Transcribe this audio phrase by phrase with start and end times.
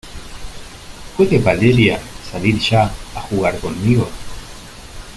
[1.15, 1.99] ¿puede Valeria
[2.31, 4.09] salir ya a jugar conmigo?